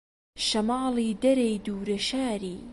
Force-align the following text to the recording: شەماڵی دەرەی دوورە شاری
شەماڵی 0.47 1.17
دەرەی 1.23 1.61
دوورە 1.65 1.99
شاری 2.07 2.57